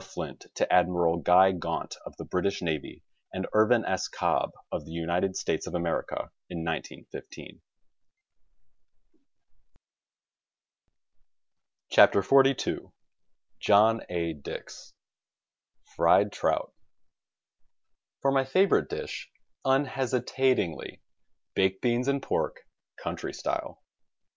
[0.03, 4.07] Flint to Admiral Guy Gaunt of the British Navy and Irvin S.
[4.07, 7.61] Cobb of the United States of America in 1915.
[11.91, 12.77] THE STAG COOK BOOK XLII
[13.59, 14.33] John A.
[14.33, 14.91] Dix
[15.95, 16.73] FRIED TROUT
[18.23, 19.29] For my favorite dish—
[19.65, 21.03] unhesitatingly—
[21.53, 22.61] baked beans and pork,
[22.97, 23.83] country style.